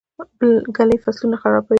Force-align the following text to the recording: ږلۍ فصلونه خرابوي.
ږلۍ 0.75 0.97
فصلونه 1.03 1.37
خرابوي. 1.41 1.69